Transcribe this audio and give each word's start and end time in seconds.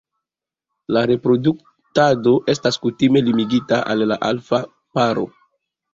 La 0.95 1.03
reproduktado 1.11 2.33
estas 2.55 2.81
kutime 2.87 3.23
limigita 3.29 3.83
al 3.95 4.03
la 4.13 4.21
alfa 4.31 4.63
paro. 4.99 5.29